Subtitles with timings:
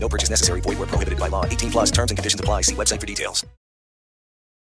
[0.00, 0.60] No purchase necessary.
[0.62, 1.44] Void where prohibited by law.
[1.44, 2.62] 18 plus terms and conditions apply.
[2.62, 3.44] See website for details.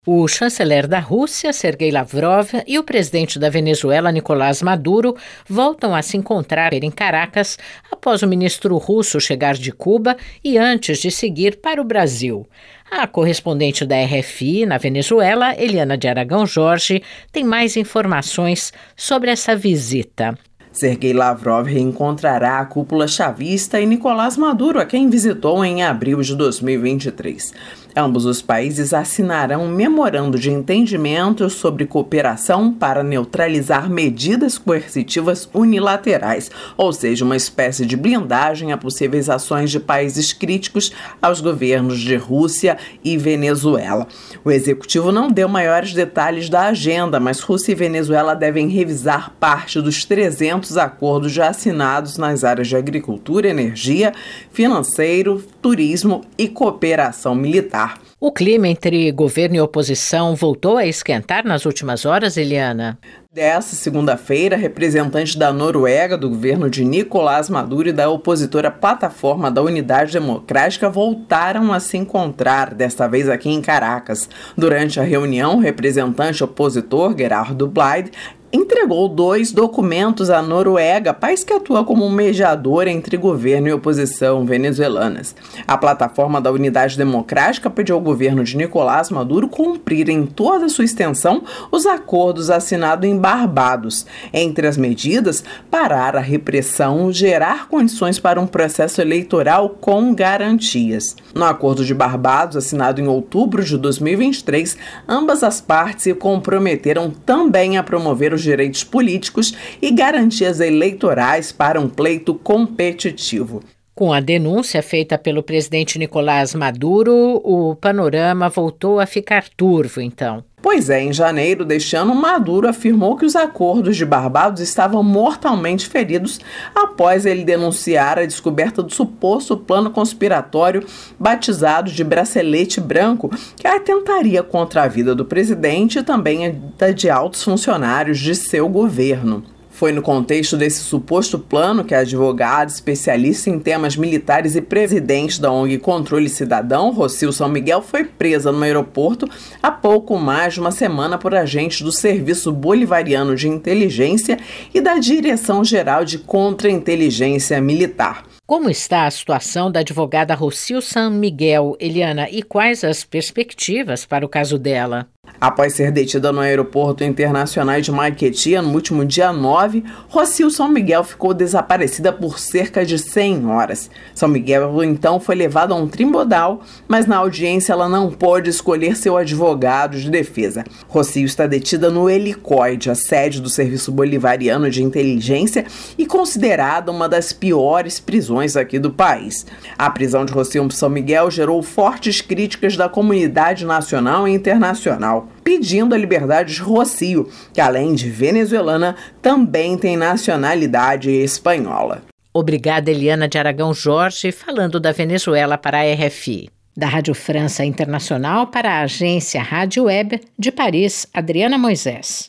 [0.09, 5.17] O chanceler da Rússia, Sergei Lavrov, e o presidente da Venezuela, Nicolás Maduro,
[5.49, 7.58] voltam a se encontrar em Caracas
[7.91, 12.49] após o ministro russo chegar de Cuba e antes de seguir para o Brasil.
[12.89, 19.57] A correspondente da RFI na Venezuela, Eliana de Aragão Jorge, tem mais informações sobre essa
[19.57, 20.39] visita.
[20.76, 26.36] Sergei Lavrov reencontrará a cúpula chavista e Nicolás Maduro, a quem visitou em abril de
[26.36, 27.50] 2023.
[27.99, 36.50] Ambos os países assinarão um memorando de entendimento sobre cooperação para neutralizar medidas coercitivas unilaterais,
[36.77, 42.16] ou seja, uma espécie de blindagem a possíveis ações de países críticos aos governos de
[42.16, 44.06] Rússia e Venezuela.
[44.44, 49.81] O executivo não deu maiores detalhes da agenda, mas Rússia e Venezuela devem revisar parte
[49.81, 54.12] dos 300 acordos já assinados nas áreas de agricultura, energia,
[54.53, 57.85] financeiro, turismo e cooperação militar.
[58.18, 62.98] O clima entre governo e oposição voltou a esquentar nas últimas horas, Eliana?
[63.32, 69.60] Dessa segunda-feira, representantes da Noruega, do governo de Nicolás Maduro e da opositora Plataforma da
[69.60, 74.28] Unidade Democrática voltaram a se encontrar, desta vez aqui em Caracas.
[74.56, 78.12] Durante a reunião, o representante opositor, Gerardo Blyde,
[78.56, 84.44] entregou dois documentos à Noruega, país que atua como um mediador entre governo e oposição
[84.46, 85.36] venezuelanas.
[85.66, 90.84] A plataforma da Unidade Democrática pediu ao governo de Nicolás Maduro cumprir em toda sua
[90.84, 94.06] extensão os acordos assinados em Barbados.
[94.32, 101.14] Entre as medidas, parar a repressão, gerar condições para um processo eleitoral com garantias.
[101.34, 107.76] No acordo de Barbados, assinado em outubro de 2023, ambas as partes se comprometeram também
[107.76, 109.52] a promover os direitos políticos
[109.82, 113.62] e garantias eleitorais para um pleito competitivo.
[113.96, 120.44] Com a denúncia feita pelo presidente Nicolás Maduro, o panorama voltou a ficar turvo, então.
[120.60, 125.88] Pois é, em janeiro deste ano, Maduro afirmou que os acordos de Barbados estavam mortalmente
[125.88, 126.38] feridos
[126.74, 130.84] após ele denunciar a descoberta do suposto plano conspiratório
[131.18, 137.08] batizado de bracelete branco, que atentaria contra a vida do presidente e também a de
[137.08, 139.56] altos funcionários de seu governo.
[139.76, 145.38] Foi no contexto desse suposto plano que a advogada, especialista em temas militares e presidente
[145.38, 149.28] da ONG Controle Cidadão, Rocil São Miguel, foi presa no aeroporto
[149.62, 154.38] há pouco mais de uma semana por agentes do Serviço Bolivariano de Inteligência
[154.72, 158.25] e da Direção Geral de Contra-Inteligência Militar.
[158.47, 164.25] Como está a situação da advogada Rocil San Miguel, Eliana, e quais as perspectivas para
[164.25, 165.06] o caso dela?
[165.41, 171.04] Após ser detida no aeroporto internacional de Maiquetia no último dia 9, Rocil São Miguel
[171.04, 173.91] ficou desaparecida por cerca de 100 horas.
[174.14, 178.96] São Miguel então foi levada a um tribunal, mas na audiência ela não pôde escolher
[178.96, 180.64] seu advogado de defesa.
[180.88, 185.66] Rocil está detida no Helicoide, a sede do Serviço Bolivariano de Inteligência
[185.98, 189.46] e considerada uma das piores prisões aqui do país.
[189.76, 195.94] A prisão de Rocil São Miguel gerou fortes críticas da comunidade nacional e internacional pedindo
[195.94, 202.03] a liberdade de Rocio, que além de venezuelana, também tem nacionalidade espanhola.
[202.32, 206.50] Obrigada, Eliana de Aragão Jorge, falando da Venezuela para a RFI.
[206.76, 212.28] Da Rádio França Internacional para a agência Rádio Web de Paris, Adriana Moisés.